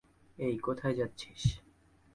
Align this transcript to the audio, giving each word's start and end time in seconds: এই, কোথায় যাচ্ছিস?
এই, 0.39 0.55
কোথায় 0.57 0.95
যাচ্ছিস? 0.95 1.41